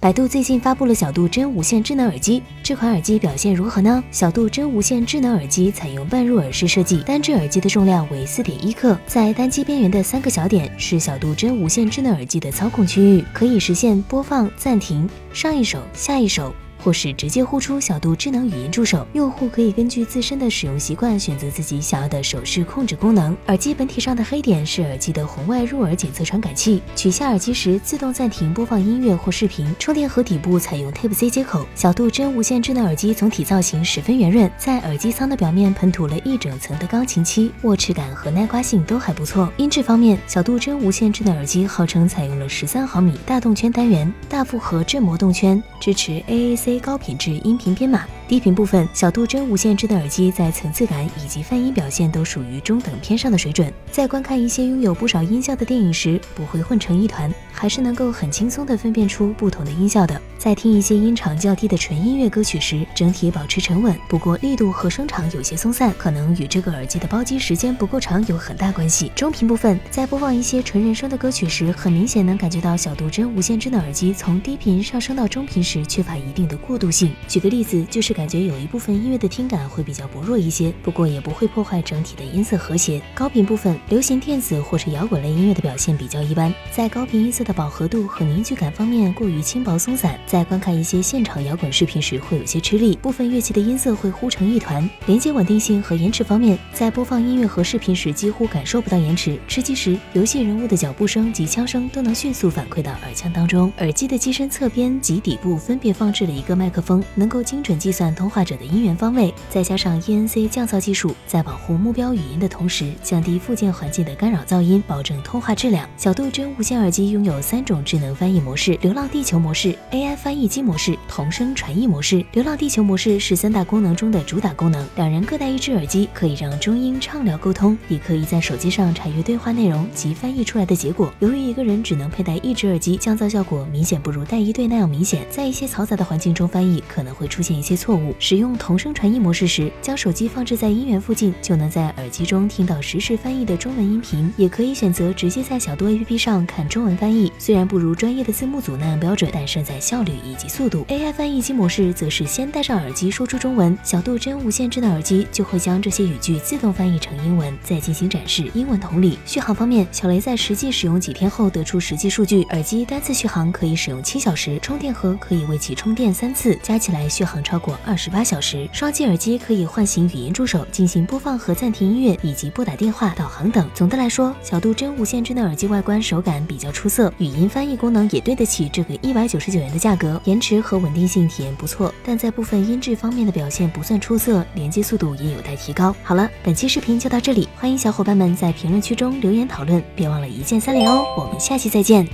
[0.00, 4.04] 百度最近发布了小度真无线智能耳机，这款耳机表现如何呢？
[4.12, 16.54] 小度真无线智能耳机采用半入耳式设计，单只耳机的重量为四点一克，在单机边缘的三个小点是小度真无线智能耳机的操控区域，可以实现播放、暂停、上一首、下一首。
[16.88, 23.36] 或是直接呼出小度智能语音助手，用户可以根据自身的使用习惯选择自己想要的手势控制功能。
[23.48, 29.70] 耳机本体上的黑点是耳机的红外入耳检测传感器，取下耳机时自动暂停播放音乐或视频。
[29.78, 31.66] 充电盒底部采用 Type C 接口。
[31.74, 39.52] 小度真无线智能耳机总体造型十分圆润，在耳机舱的表面喷涂了一整层的钢琴漆，握持感和耐刮性都还不错。
[39.58, 46.77] 音质方面，小度真无线智能耳机号称采用了十三毫米大动圈单元大复合振膜动圈，支持 AAC。
[46.78, 48.04] 高品质音频编码。
[48.26, 53.72] 低频部分，小度真无线智能耳机在层次感以及泛音表现都属于中等偏上的水准。
[53.90, 60.20] 在观看一些拥有不少音效的电影时，不会混成一团，还是能够很轻松地分辨出不同的音效的。
[60.36, 69.10] 在听一些音场较低的纯音乐歌曲时，整体保持沉稳，不过力度和声场有些松散，可能与这个耳机的包机时间不够长有很大关系。
[69.16, 77.10] 中频部分，在播放一些纯人声的歌曲时，很明显能感觉到小度真无线智能耳机从低频上升到中频时缺乏一定的过渡性。
[77.26, 78.18] 举个例子，就是。
[78.18, 83.00] 感觉有一部分音乐的听感会比较薄弱一些，不过也不会破坏整体的音色和谐。
[83.14, 94.90] 高频部分，流行电子或是摇滚类音乐的表现比较一般，在高频音色的饱和度和凝聚感方面过于轻薄松散，在观看一些现场摇滚视频时会有些吃力，部分乐器的音色会糊成一团。
[95.06, 103.72] 连接稳定性和延迟方面，在播放音乐和视频时几乎感受不到延迟，吃鸡时游戏人物的脚步声及枪声都能迅速反馈到耳腔当中。
[103.78, 108.14] 耳机的机身侧边及底部分别放置了一个个麦克风，能够精准计算。
[108.14, 115.86] 通话者的音源方位，再加上 ENC 降噪技术，在保护目标语音的同时，降低附件环境的干扰噪音，保证通话质量。
[115.98, 122.24] 小度真无线耳机拥有三种智能翻译模式：流浪地球模式、AI 翻译机模式、同声传译模式。
[122.32, 131.12] 流浪地球模式是三大功能中的主打功能，两人各带一只耳机，可以让中英畅聊沟通，也可以在手机上查阅对话内容及翻译出来的结果。
[131.18, 138.14] 由于一个人只能佩戴一只耳机，降噪效果明显不如带一对那样明显，在一些嘈杂的环境中中翻译可能会出现一些错误。
[138.20, 144.32] 使用同声传译模式时，将手机放置在音源附近，就能在耳机中听到实时翻译的中文音频。
[144.36, 150.84] 也可以选择直接在小度 APP 上看中文翻译，虽然不如专业的字幕组那样标准，但胜在效率以及速度。
[150.84, 158.48] AI 翻译机模式则是先戴上耳机说出中文，小度真无线智能耳机就会将这些语句自动翻译成英文，再进行展示。
[158.54, 159.18] 英文同理。
[159.26, 167.96] 续航方面，小雷在实际使用几天后得出实际数据，耳机单次续航可以使用七小时，充电盒可以为其充电三次，加起来续航超过二。
[167.96, 173.68] 十八小时，双击耳机可以唤醒语音助手，进行播放和暂停音乐，以及拨打电话、导航等。
[173.74, 185.94] 总的来说，小度真无线智能耳机外观手感比较出色，语音翻译功能也对得起这个一百九十九元的价格，延迟和稳定性体验不错，但在部分音质方面的表现不算出色，连接速度也有待提高。
[186.04, 192.06] 好了，本期视频就到这里，欢迎小伙伴们在评论区中留言讨论，别忘了一键三连哦，我们下期再见。